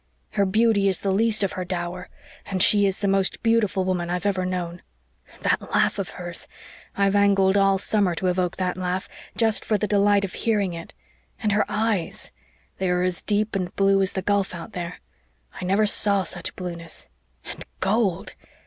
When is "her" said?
0.31-0.47, 1.51-1.63, 11.51-11.65